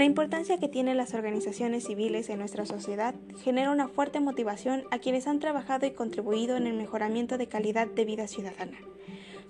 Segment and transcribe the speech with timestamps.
[0.00, 4.98] La importancia que tienen las organizaciones civiles en nuestra sociedad genera una fuerte motivación a
[4.98, 8.78] quienes han trabajado y contribuido en el mejoramiento de calidad de vida ciudadana.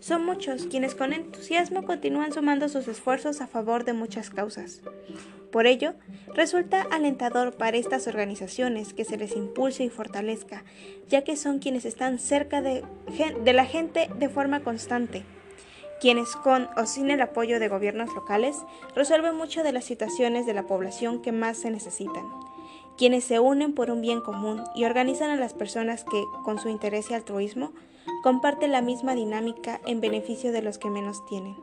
[0.01, 4.83] Son muchos quienes con entusiasmo continúan sumando sus esfuerzos a favor de muchas causas.
[5.53, 5.95] Por ello,
[6.35, 10.65] resulta alentador para estas organizaciones que se les impulse y fortalezca,
[11.09, 12.83] ya que son quienes están cerca de,
[13.45, 15.23] de la gente de forma constante
[16.01, 18.57] quienes con o sin el apoyo de gobiernos locales
[18.95, 22.25] resuelven mucho de las situaciones de la población que más se necesitan,
[22.97, 26.69] quienes se unen por un bien común y organizan a las personas que, con su
[26.69, 27.73] interés y altruismo,
[28.23, 31.57] comparten la misma dinámica en beneficio de los que menos tienen.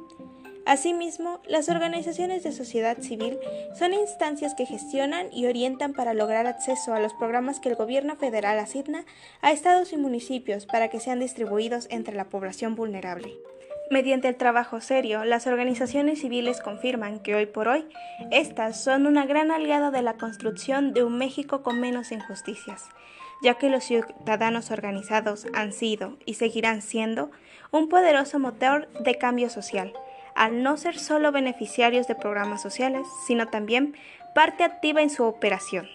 [0.66, 3.40] Asimismo, las organizaciones de sociedad civil
[3.80, 8.18] son instancias que gestionan y orientan para lograr acceso a los programas que el gobierno
[8.18, 9.06] federal asigna
[9.42, 13.38] a estados y municipios para que sean distribuidos entre la población vulnerable.
[13.90, 17.86] Mediante el trabajo serio, las organizaciones civiles confirman que hoy por hoy
[18.32, 22.90] estas son una gran aliada de la construcción de un México con menos injusticias,
[23.42, 27.32] ya que los ciudadanos organizados han sido y seguirán siendo
[27.72, 29.94] un poderoso motor de cambio social,
[30.36, 33.96] al no ser solo beneficiarios de programas sociales, sino también
[34.36, 35.88] parte activa en su operación.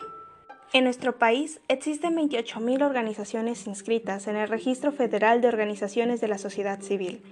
[0.72, 6.38] En nuestro país existen 28.000 organizaciones inscritas en el Registro Federal de Organizaciones de la
[6.38, 7.22] Sociedad Civil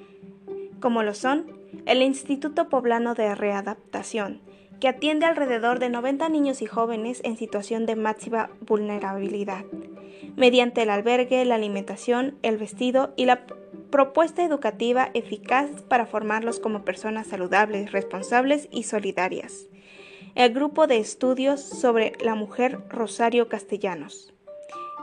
[0.81, 1.47] como lo son
[1.87, 4.41] el Instituto Poblano de Readaptación,
[4.81, 9.65] que atiende alrededor de 90 niños y jóvenes en situación de máxima vulnerabilidad,
[10.37, 13.45] mediante el albergue, la alimentación, el vestido y la
[13.91, 19.67] propuesta educativa eficaz para formarlos como personas saludables, responsables y solidarias.
[20.35, 24.33] El grupo de estudios sobre la mujer Rosario Castellanos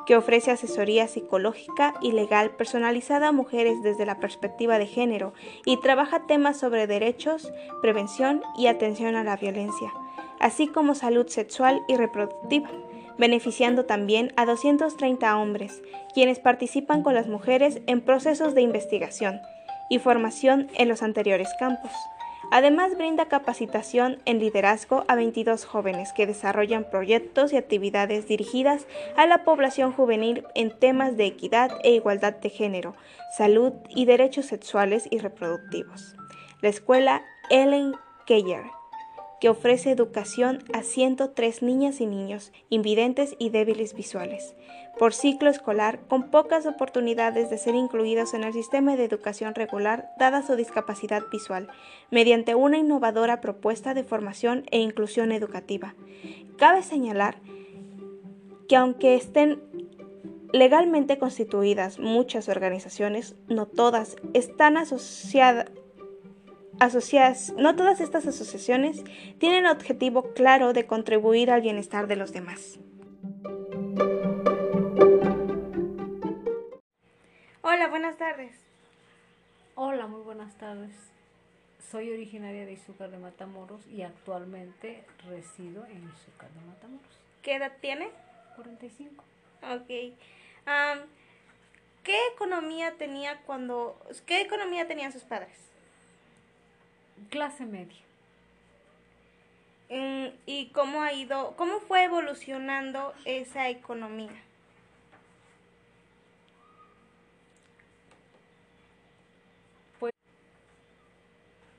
[0.07, 5.33] que ofrece asesoría psicológica y legal personalizada a mujeres desde la perspectiva de género
[5.65, 9.93] y trabaja temas sobre derechos, prevención y atención a la violencia,
[10.39, 12.69] así como salud sexual y reproductiva,
[13.17, 15.81] beneficiando también a 230 hombres,
[16.13, 19.41] quienes participan con las mujeres en procesos de investigación
[19.89, 21.91] y formación en los anteriores campos.
[22.51, 28.87] Además, brinda capacitación en liderazgo a 22 jóvenes que desarrollan proyectos y actividades dirigidas
[29.17, 32.95] a la población juvenil en temas de equidad e igualdad de género,
[33.35, 36.15] salud y derechos sexuales y reproductivos.
[36.61, 37.93] La escuela Ellen
[38.25, 38.76] Keller
[39.39, 44.55] que ofrece educación a 103 niñas y niños invidentes y débiles visuales,
[44.97, 50.09] por ciclo escolar con pocas oportunidades de ser incluidos en el sistema de educación regular
[50.17, 51.67] dada su discapacidad visual,
[52.09, 55.95] mediante una innovadora propuesta de formación e inclusión educativa.
[56.57, 57.39] Cabe señalar
[58.67, 59.61] que aunque estén
[60.51, 65.69] legalmente constituidas muchas organizaciones, no todas están asociadas
[66.79, 69.03] asociadas, no todas estas asociaciones
[69.39, 72.79] tienen el objetivo claro de contribuir al bienestar de los demás.
[77.61, 78.55] Hola, buenas tardes.
[79.75, 80.95] Hola, muy buenas tardes.
[81.91, 87.19] Soy originaria de Izúcar de Matamoros y actualmente resido en Izúcar de Matamoros.
[87.41, 88.09] ¿Qué edad tiene?
[88.55, 89.23] 45.
[89.73, 89.87] Ok.
[92.03, 94.01] ¿Qué economía tenía cuando...
[94.25, 95.57] ¿Qué economía tenían sus padres?
[97.29, 97.97] Clase media.
[99.89, 104.31] Mm, ¿Y cómo ha ido, cómo fue evolucionando esa economía?
[109.99, 110.13] Pues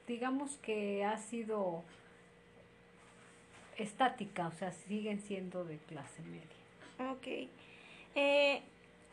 [0.06, 1.82] digamos que ha sido
[3.76, 7.12] estática, o sea, siguen siendo de clase media.
[7.12, 7.48] Ok.
[8.14, 8.62] Eh,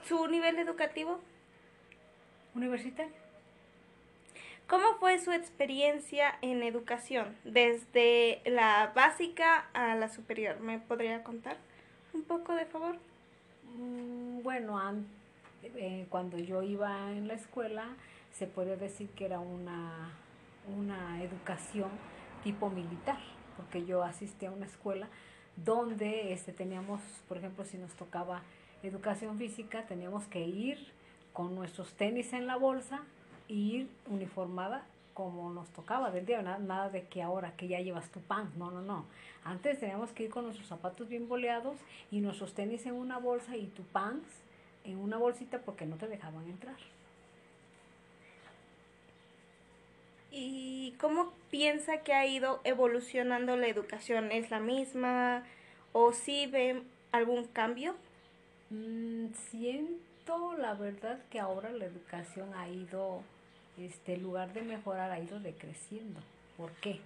[0.07, 1.19] ¿Su nivel educativo?
[2.55, 3.24] Universitario.
[4.67, 10.59] ¿Cómo fue su experiencia en educación, desde la básica a la superior?
[10.59, 11.57] ¿Me podría contar
[12.15, 12.97] un poco, de favor?
[13.77, 14.81] Mm, bueno,
[15.61, 17.85] eh, cuando yo iba en la escuela,
[18.33, 20.09] se puede decir que era una,
[20.75, 21.91] una educación
[22.43, 23.19] tipo militar,
[23.57, 25.07] porque yo asistí a una escuela
[25.57, 28.41] donde este, teníamos, por ejemplo, si nos tocaba
[28.81, 30.91] educación física, teníamos que ir
[31.33, 33.03] con nuestros tenis en la bolsa
[33.47, 38.19] ir uniformada como nos tocaba del día, nada, de que ahora que ya llevas tu
[38.19, 39.05] pan, no, no, no.
[39.45, 41.77] Antes teníamos que ir con nuestros zapatos bien boleados
[42.11, 44.27] y nuestros tenis en una bolsa y tu pants
[44.83, 46.75] en una bolsita porque no te dejaban entrar.
[50.31, 54.33] ¿Y cómo piensa que ha ido evolucionando la educación?
[54.33, 55.43] ¿Es la misma
[55.93, 56.83] o si ve
[57.13, 57.95] algún cambio?
[58.69, 63.21] Mm, siento la verdad que ahora la educación ha ido
[63.77, 66.19] este lugar de mejorar ha ido decreciendo.
[66.57, 66.99] ¿Por qué?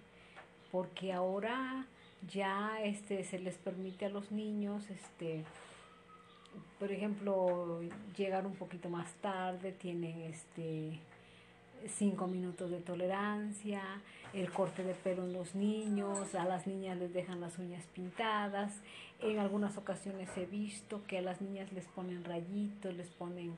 [0.71, 1.85] Porque ahora
[2.31, 5.43] ya este, se les permite a los niños, este,
[6.79, 7.81] por ejemplo,
[8.17, 10.99] llegar un poquito más tarde, tienen este,
[11.87, 13.81] cinco minutos de tolerancia,
[14.33, 18.73] el corte de pelo en los niños, a las niñas les dejan las uñas pintadas,
[19.21, 23.53] en algunas ocasiones he visto que a las niñas les ponen rayitos, les ponen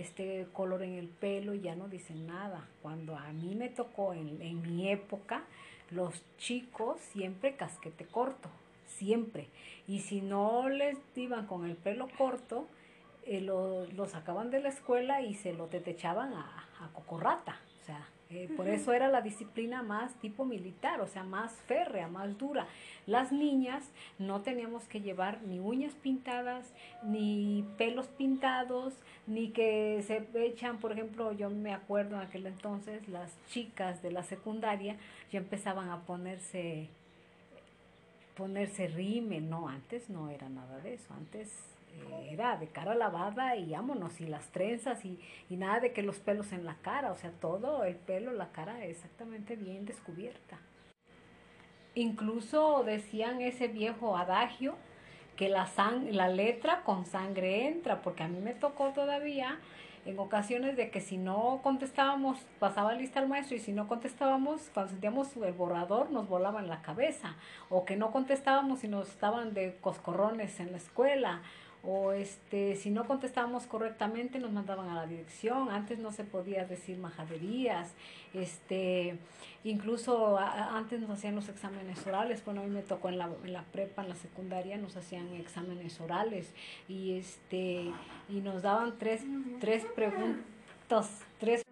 [0.00, 2.68] este color en el pelo ya no dicen nada.
[2.82, 5.44] Cuando a mí me tocó en, en mi época,
[5.90, 8.48] los chicos siempre casquete corto,
[8.86, 9.48] siempre.
[9.86, 12.66] Y si no les iban con el pelo corto,
[13.26, 17.58] eh, lo, lo, sacaban de la escuela y se lo tetechaban a, a cocorrata.
[17.82, 22.08] O sea, eh, por eso era la disciplina más tipo militar, o sea, más férrea,
[22.08, 22.66] más dura.
[23.06, 23.84] Las niñas
[24.18, 26.72] no teníamos que llevar ni uñas pintadas,
[27.02, 28.94] ni pelos pintados,
[29.26, 34.10] ni que se echan, por ejemplo, yo me acuerdo en aquel entonces, las chicas de
[34.10, 34.96] la secundaria
[35.30, 36.88] ya empezaban a ponerse
[38.36, 41.52] ponerse rime, no, antes no era nada de eso, antes
[42.28, 46.18] era de cara lavada y vámonos, y las trenzas y, y nada de que los
[46.18, 50.58] pelos en la cara, o sea, todo el pelo, la cara exactamente bien descubierta.
[51.94, 54.74] Incluso decían ese viejo adagio
[55.36, 59.58] que la, sang la letra con sangre entra, porque a mí me tocó todavía
[60.04, 64.70] en ocasiones de que si no contestábamos, pasaba lista el maestro y si no contestábamos,
[64.74, 67.36] cuando sentíamos el borrador nos volaba en la cabeza,
[67.70, 71.42] o que no contestábamos y nos estaban de coscorrones en la escuela,
[71.86, 76.64] o este, si no contestábamos correctamente nos mandaban a la dirección, antes no se podía
[76.64, 77.92] decir majaderías,
[78.32, 79.18] este,
[79.64, 83.52] incluso antes nos hacían los exámenes orales, bueno, a mí me tocó en la, en
[83.52, 86.52] la prepa, en la secundaria, nos hacían exámenes orales.
[86.88, 87.92] Y este,
[88.28, 89.22] y nos daban tres,
[89.60, 91.64] tres preguntas, tres,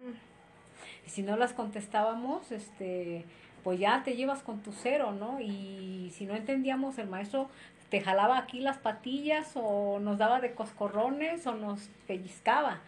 [1.05, 3.25] y si no las contestábamos, este,
[3.63, 5.39] pues ya te llevas con tu cero, ¿no?
[5.39, 7.49] Y si no entendíamos, el maestro
[7.93, 12.81] te jalaba aquí las patillas o nos daba de coscorrones o nos pellizcaba.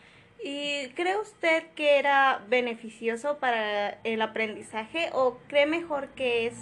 [0.44, 6.56] ¿Y cree usted que era beneficioso para el aprendizaje o cree mejor que es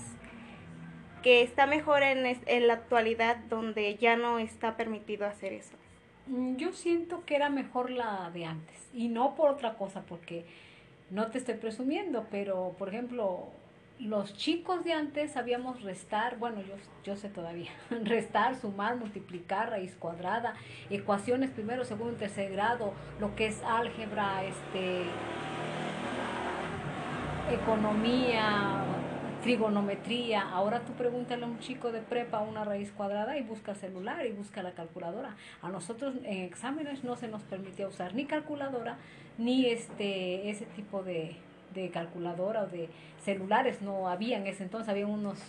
[1.22, 5.78] que está mejor en, en la actualidad donde ya no está permitido hacer eso?
[6.28, 10.44] Mm, yo siento que era mejor la de antes y no por otra cosa porque
[11.12, 13.54] no te estoy presumiendo, pero por ejemplo,
[14.00, 19.96] los chicos de antes sabíamos restar, bueno, yo, yo sé todavía, restar, sumar, multiplicar, raíz
[19.96, 20.56] cuadrada,
[20.90, 25.04] ecuaciones primero, segundo, tercer grado, lo que es álgebra, este,
[27.52, 28.84] economía,
[29.44, 30.42] trigonometría.
[30.42, 34.32] Ahora tú pregúntale a un chico de prepa una raíz cuadrada y busca celular y
[34.32, 35.36] busca la calculadora.
[35.62, 38.98] A nosotros en exámenes no se nos permitía usar ni calculadora
[39.38, 41.36] ni este ese tipo de,
[41.74, 42.90] de calculadora o de
[43.24, 45.40] celulares, no había en ese entonces, había unos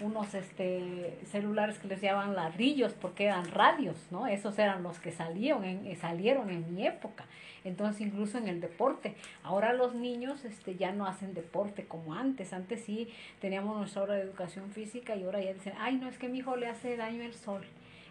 [0.00, 4.26] unos este celulares que les llamaban ladrillos porque eran radios, ¿no?
[4.26, 7.24] Esos eran los que salieron en, salieron en mi época.
[7.64, 9.14] Entonces, incluso en el deporte.
[9.42, 12.52] Ahora los niños este, ya no hacen deporte como antes.
[12.52, 13.08] Antes sí
[13.40, 16.38] teníamos nuestra hora de educación física y ahora ya dicen, ay, no, es que mi
[16.38, 17.64] hijo le hace daño el sol.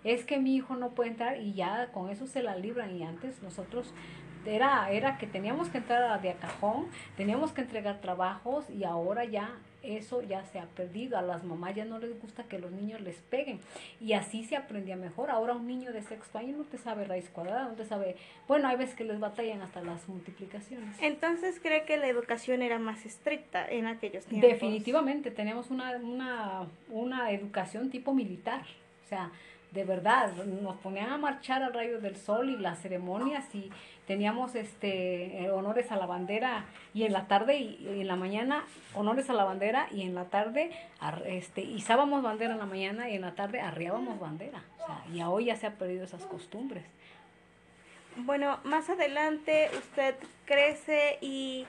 [0.04, 2.96] Es que mi hijo no puede entrar y ya con eso se la libran.
[2.96, 3.94] Y antes nosotros
[4.46, 6.88] era, era que teníamos que entrar de a cajón,
[7.18, 11.18] teníamos que entregar trabajos y ahora ya eso ya se ha perdido.
[11.18, 13.60] A las mamás ya no les gusta que los niños les peguen.
[14.00, 15.30] Y así se aprendía mejor.
[15.30, 18.16] Ahora un niño de sexto año no te sabe raíz cuadrada, no te sabe...
[18.48, 20.96] Bueno, hay veces que les batallan hasta las multiplicaciones.
[21.02, 24.50] Entonces, ¿cree que la educación era más estricta en aquellos tiempos?
[24.50, 28.64] Definitivamente, teníamos una, una, una educación tipo militar.
[29.06, 29.32] O sea,
[29.72, 33.72] de verdad, nos ponían a marchar al rayo del sol y las ceremonias y
[34.08, 38.64] teníamos este eh, honores a la bandera y en la tarde y, en la mañana
[38.96, 40.72] honores a la bandera y en la tarde
[41.28, 44.64] este izábamos bandera en la mañana y en la tarde arriábamos bandera.
[44.82, 46.84] O sea, y hoy ya se han perdido esas costumbres.
[48.16, 51.68] Bueno, más adelante usted crece y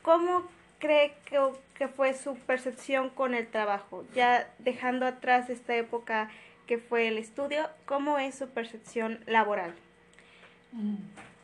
[0.00, 0.44] ¿cómo
[0.78, 1.38] cree que,
[1.74, 4.06] que fue su percepción con el trabajo?
[4.14, 6.30] Ya dejando atrás esta época
[6.68, 9.74] que fue el estudio, ¿cómo es su percepción laboral?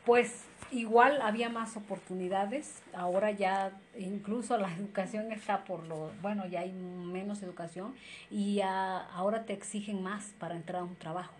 [0.05, 6.61] Pues igual había más oportunidades, ahora ya incluso la educación está por lo, bueno, ya
[6.61, 7.95] hay menos educación
[8.29, 11.33] y ahora te exigen más para entrar a un trabajo.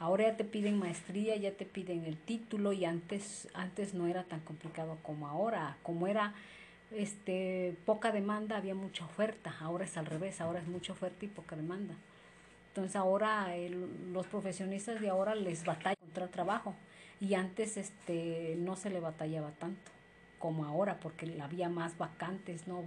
[0.00, 4.24] Ahora ya te piden maestría, ya te piden el título y antes antes no era
[4.24, 6.32] tan complicado como ahora, como era
[6.92, 11.28] este poca demanda, había mucha oferta, ahora es al revés, ahora es mucha oferta y
[11.28, 11.94] poca demanda.
[12.68, 13.48] Entonces ahora
[14.12, 16.74] los profesionistas de ahora les batalla contra trabajo
[17.20, 19.90] y antes este no se le batallaba tanto
[20.38, 22.84] como ahora porque había más vacantes, no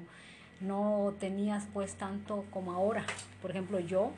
[0.61, 3.03] no tenías pues tanto como ahora.
[3.41, 4.11] Por ejemplo, yo,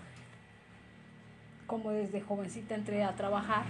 [1.66, 3.66] como desde jovencita entré a trabajar,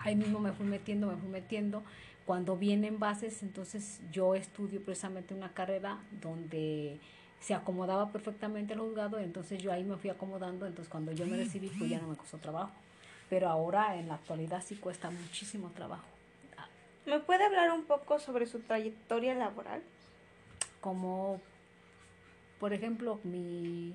[0.00, 1.84] ahí mismo me fui metiendo, me fui metiendo.
[2.24, 6.98] Cuando vienen bases, entonces yo estudio precisamente una carrera donde
[7.40, 11.36] se acomodaba perfectamente el juzgado, entonces yo ahí me fui acomodando, entonces cuando yo me
[11.36, 12.72] recibí pues ya no me costó trabajo.
[13.28, 16.06] Pero ahora en la actualidad sí cuesta muchísimo trabajo.
[17.06, 19.80] ¿Me puede hablar un poco sobre su trayectoria laboral?
[20.80, 21.40] Como,
[22.58, 23.94] por ejemplo, mi...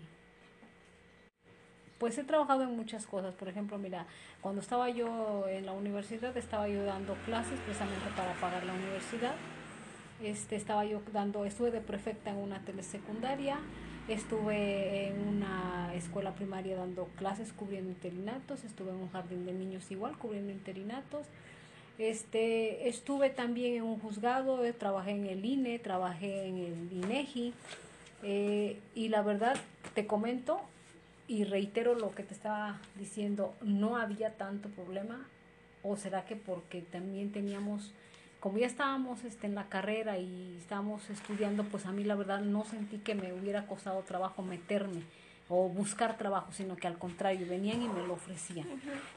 [1.98, 3.36] Pues he trabajado en muchas cosas.
[3.36, 4.08] Por ejemplo, mira,
[4.40, 9.34] cuando estaba yo en la universidad, estaba yo dando clases precisamente para pagar la universidad.
[10.24, 13.60] Este, estaba yo dando, estuve de prefecta en una telesecundaria,
[14.08, 19.90] estuve en una escuela primaria dando clases cubriendo interinatos, estuve en un jardín de niños
[19.90, 21.26] igual cubriendo interinatos.
[21.98, 27.54] Este, estuve también en un juzgado, eh, trabajé en el INE, trabajé en el INEGI
[28.24, 29.56] eh, y la verdad
[29.94, 30.62] te comento
[31.28, 35.28] y reitero lo que te estaba diciendo, no había tanto problema
[35.84, 37.92] o será que porque también teníamos
[38.42, 42.42] como ya estábamos este, en la carrera y estábamos estudiando, pues a mí la verdad
[42.42, 45.04] no sentí que me hubiera costado trabajo meterme
[45.48, 48.66] o buscar trabajo, sino que al contrario, venían y me lo ofrecían.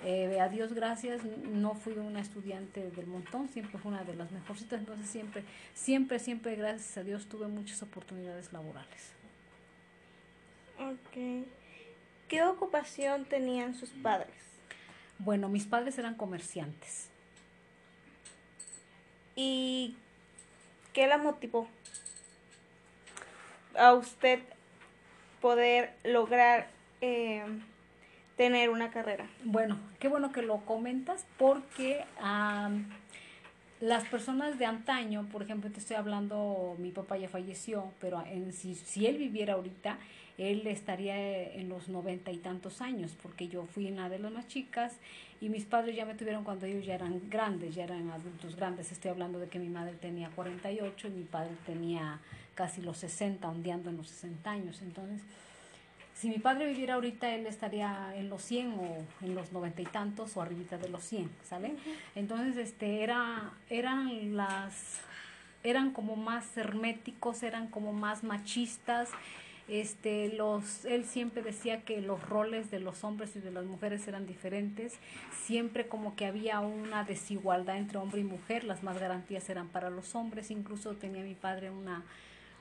[0.04, 4.30] Eh, a Dios gracias, no fui una estudiante del montón, siempre fue una de las
[4.30, 9.12] mejorcitas, entonces siempre, siempre, siempre, gracias a Dios, tuve muchas oportunidades laborales.
[10.78, 11.46] Ok.
[12.28, 14.34] ¿Qué ocupación tenían sus padres?
[15.18, 17.13] Bueno, mis padres eran comerciantes.
[19.36, 19.96] ¿Y
[20.92, 21.68] qué la motivó
[23.76, 24.40] a usted
[25.40, 26.68] poder lograr
[27.00, 27.44] eh,
[28.36, 29.26] tener una carrera?
[29.42, 32.04] Bueno, qué bueno que lo comentas porque
[33.80, 38.52] las personas de antaño, por ejemplo, te estoy hablando, mi papá ya falleció, pero en,
[38.52, 39.98] si, si él viviera ahorita,
[40.38, 44.48] él estaría en los noventa y tantos años, porque yo fui una de las más
[44.48, 44.96] chicas
[45.40, 48.90] y mis padres ya me tuvieron cuando ellos ya eran grandes, ya eran adultos grandes.
[48.90, 52.20] Estoy hablando de que mi madre tenía 48 y mi padre tenía
[52.54, 54.82] casi los 60, ondeando en los 60 años.
[54.82, 55.20] Entonces,
[56.14, 59.86] si mi padre viviera ahorita, él estaría en los 100 o en los noventa y
[59.86, 61.74] tantos o arribita de los 100, ¿sale?
[62.14, 65.00] Entonces, este, era, eran las,
[65.64, 69.10] eran como más herméticos, eran como más machistas,
[69.68, 74.06] este, los, él siempre decía que los roles de los hombres y de las mujeres
[74.06, 74.94] eran diferentes,
[75.44, 79.90] siempre como que había una desigualdad entre hombre y mujer, las más garantías eran para
[79.90, 82.02] los hombres, incluso tenía mi padre una,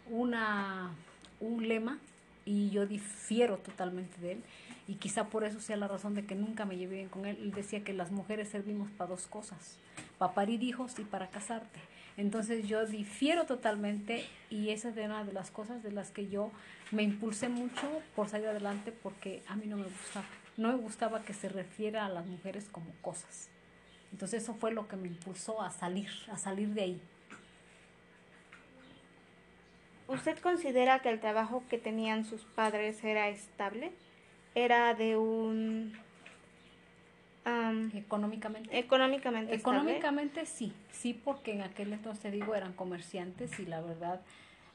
[0.09, 0.91] una,
[1.39, 1.99] un lema
[2.45, 4.43] y yo difiero totalmente de él
[4.87, 7.37] y quizá por eso sea la razón de que nunca me llevé bien con él.
[7.41, 9.77] Él decía que las mujeres servimos para dos cosas,
[10.17, 11.79] para parir hijos y para casarte.
[12.17, 16.51] Entonces yo difiero totalmente y esa es una de las cosas de las que yo
[16.91, 20.25] me impulsé mucho por salir adelante porque a mí no me gustaba,
[20.57, 23.49] no me gustaba que se refiera a las mujeres como cosas.
[24.11, 27.01] Entonces eso fue lo que me impulsó a salir, a salir de ahí.
[30.07, 33.91] ¿Usted considera que el trabajo que tenían sus padres era estable?
[34.53, 35.97] ¿Era de un
[37.93, 38.77] económicamente.
[38.77, 39.55] Económicamente.
[39.55, 44.21] Económicamente sí, sí, porque en aquel entonces digo eran comerciantes y la verdad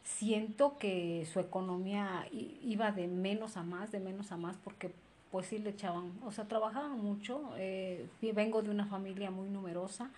[0.05, 4.91] siento que su economía iba de menos a más, de menos a más, porque
[5.31, 7.53] pues sí le echaban, o sea, trabajaban mucho.
[7.59, 10.11] Eh, vengo de una familia muy numerosa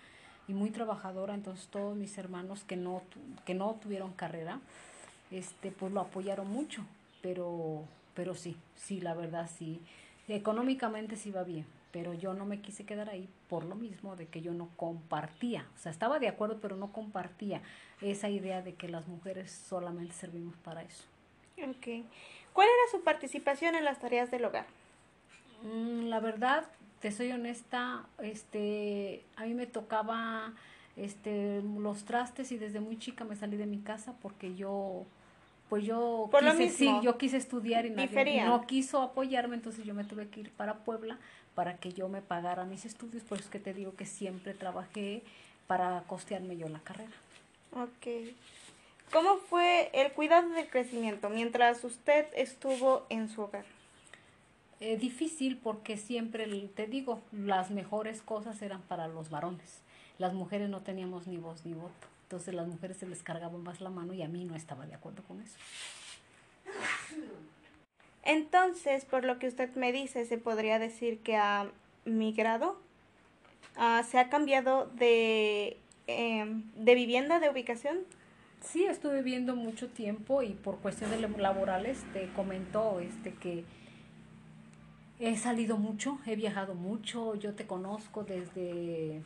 [0.47, 3.01] y muy trabajadora, entonces todos mis hermanos que no,
[3.45, 4.59] que no tuvieron carrera,
[5.29, 6.83] este, pues lo apoyaron mucho,
[7.21, 9.81] pero, pero sí, sí, la verdad sí,
[10.27, 14.27] económicamente sí va bien pero yo no me quise quedar ahí por lo mismo de
[14.27, 17.61] que yo no compartía, o sea, estaba de acuerdo, pero no compartía
[18.01, 21.03] esa idea de que las mujeres solamente servimos para eso.
[21.57, 22.05] Ok.
[22.53, 24.65] ¿Cuál era su participación en las tareas del hogar?
[25.63, 26.65] Mm, la verdad,
[26.99, 30.53] te soy honesta, este, a mí me tocaba
[30.95, 35.05] este, los trastes y desde muy chica me salí de mi casa porque yo
[35.69, 40.03] pues yo quise, sí, yo quise estudiar y nadie, no quiso apoyarme, entonces yo me
[40.03, 41.17] tuve que ir para Puebla
[41.55, 44.53] para que yo me pagara mis estudios, por eso es que te digo que siempre
[44.53, 45.23] trabajé
[45.67, 47.11] para costearme yo la carrera.
[47.73, 48.33] Ok.
[49.11, 53.65] ¿Cómo fue el cuidado del crecimiento mientras usted estuvo en su hogar?
[54.79, 59.81] Eh, difícil porque siempre, te digo, las mejores cosas eran para los varones.
[60.17, 62.07] Las mujeres no teníamos ni voz ni voto.
[62.23, 64.95] Entonces las mujeres se les cargaban más la mano y a mí no estaba de
[64.95, 65.57] acuerdo con eso.
[68.23, 71.67] Entonces, por lo que usted me dice, se podría decir que ha
[72.05, 72.79] migrado,
[73.75, 77.99] ah, se ha cambiado de, em, de vivienda, de ubicación.
[78.61, 83.63] Sí, estuve viendo mucho tiempo y por cuestiones laborales te comentó este que
[85.19, 89.21] he salido mucho, he viajado mucho, yo te conozco desde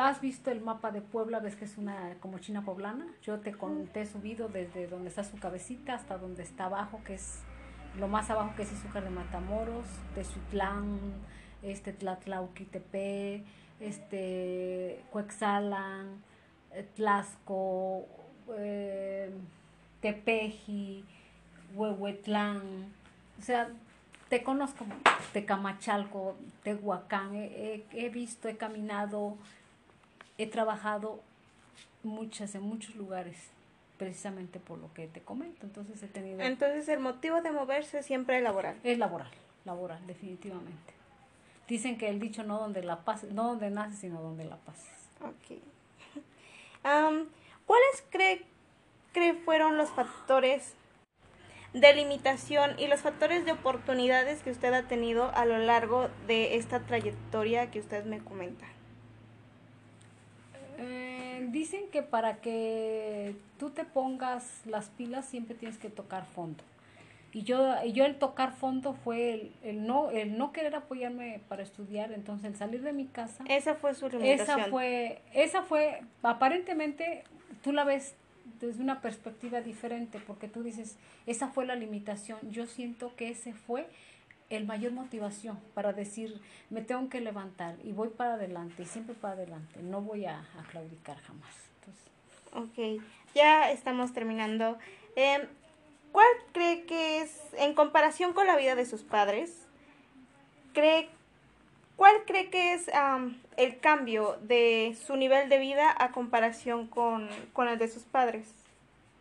[0.00, 1.40] ¿Has visto el mapa de Puebla?
[1.40, 3.06] ¿Ves que es una como China poblana?
[3.22, 3.54] Yo te,
[3.94, 7.40] he subido desde donde está su cabecita hasta donde está abajo, que es
[7.98, 10.98] lo más abajo que es Izúcar de Matamoros, Tezuitlán,
[11.62, 13.42] este Tlatlauquitepe,
[13.80, 16.22] este Cuexalan,
[16.72, 18.06] eh, Tlasco,
[18.56, 19.32] eh,
[20.00, 21.04] Tepeji,
[21.74, 22.92] Huehuetlán,
[23.38, 23.68] o sea,
[24.28, 24.84] te conozco,
[25.32, 29.36] Tecamachalco, Tehuacán, he, he visto, he caminado,
[30.38, 31.20] he trabajado
[32.02, 33.36] muchas, en muchos lugares,
[33.98, 35.66] precisamente por lo que te comento.
[35.66, 36.40] Entonces he tenido...
[36.40, 38.78] Entonces el motivo de moverse siempre es laboral.
[38.84, 39.30] Es laboral,
[39.64, 40.94] laboral, definitivamente.
[41.66, 44.96] Dicen que el dicho no donde la paz, no donde naces, sino donde la pasas.
[45.20, 45.58] Ok.
[47.66, 48.42] ¿Cuáles cree,
[49.12, 50.74] cree fueron los factores
[51.74, 56.56] de limitación y los factores de oportunidades que usted ha tenido a lo largo de
[56.56, 58.64] esta trayectoria que usted me comenta?
[60.78, 66.62] Eh, dicen que para que tú te pongas las pilas siempre tienes que tocar fondo.
[67.32, 72.12] Y yo, yo el tocar fondo fue el, no, el no querer apoyarme para estudiar,
[72.12, 73.44] entonces el salir de mi casa.
[73.48, 74.60] Esa fue su limitación.
[74.60, 77.24] Esa fue, esa fue, aparentemente
[77.62, 78.14] tú la ves
[78.60, 82.38] desde una perspectiva diferente, porque tú dices, esa fue la limitación.
[82.50, 83.86] Yo siento que ese fue
[84.50, 86.40] el mayor motivación para decir,
[86.70, 90.44] me tengo que levantar y voy para adelante, y siempre para adelante, no voy a,
[90.70, 91.54] claudicar jamás.
[92.54, 93.02] ok,
[93.34, 94.78] ya estamos terminando.
[95.16, 95.42] Em,
[96.12, 99.66] ¿Cuál cree que es, en comparación con la vida de sus padres,
[100.72, 101.10] cree,
[101.96, 102.86] cuál cree que es
[103.56, 107.28] el cambio de su nivel de vida a comparación con,
[107.68, 108.48] el de sus padres?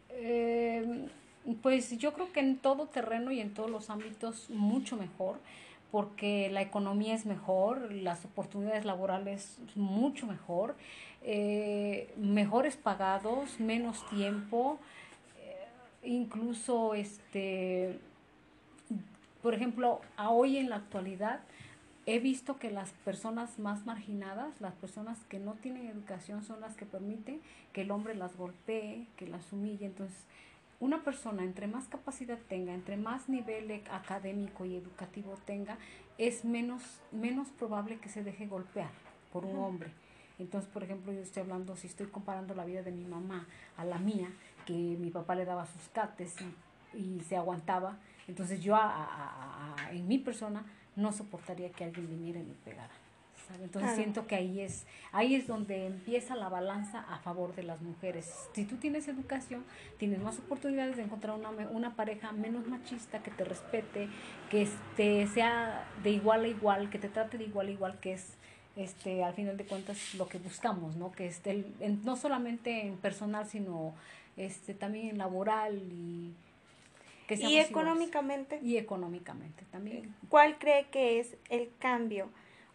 [0.10, 1.10] Em,
[1.56, 5.40] pues yo creo que en todo terreno y en todos los ámbitos mucho mejor,
[5.92, 10.75] porque la economía es mejor, las oportunidades laborales mucho mejor,
[11.24, 14.79] eh, mejores pagados, menos tiempo,
[15.40, 18.00] eh, incluso este,
[19.42, 21.40] por ejemplo, a hoy en la actualidad
[22.05, 26.75] he visto que las personas más marginadas, las personas que no tienen educación, son las
[26.75, 27.42] que permiten
[27.74, 29.86] que el hombre las golpee, que las humille.
[29.86, 30.18] Entonces,
[30.79, 35.77] una persona entre más capacidad tenga, entre más nivel e-, académico y educativo tenga,
[36.18, 38.92] es menos, menos probable que se deje golpear
[39.31, 39.92] por un hombre.
[40.40, 43.85] Entonces, por ejemplo, yo estoy hablando, si estoy comparando la vida de mi mamá a
[43.85, 44.29] la mía,
[44.66, 46.35] que mi papá le daba sus cates
[46.94, 48.77] y, se aguantaba, entonces yo
[49.92, 52.94] en mi persona no soportaría que alguien viniera y me pegara.
[53.62, 57.81] Entonces siento que ahí es, ahí es donde empieza la balanza a favor de las
[57.81, 58.31] mujeres.
[58.53, 59.64] Si tú tienes educación,
[59.98, 64.10] tienes más oportunidades de encontrar una, una pareja menos machista, que te respete,
[64.50, 68.14] que este, sea de igual a igual, que te trate de igual a igual, que
[68.14, 68.38] es
[68.75, 71.12] este, al final de cuentas lo que buscamos, ¿no?
[71.12, 71.66] Que esté,
[72.03, 73.94] no solamente en personal, sino
[74.38, 76.33] este, también en laboral y...
[77.27, 78.60] Que y económicamente.
[78.64, 80.16] Y económicamente también.
[80.29, 82.29] ¿Cuál cree que es el cambio?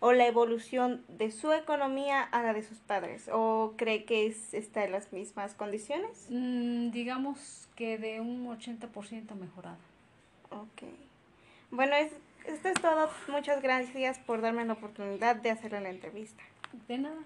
[0.04, 3.30] O la evolución de su economía a la de sus padres?
[3.32, 6.26] ¿O cree que es, está en las mismas condiciones?
[6.28, 9.78] Mm, digamos que de un 80% mejorada.
[10.50, 10.82] Ok.
[11.70, 12.10] Bueno, es,
[12.46, 13.08] esto es todo.
[13.28, 16.42] Muchas gracias por darme la oportunidad de hacerle la entrevista.
[16.88, 17.22] De nada.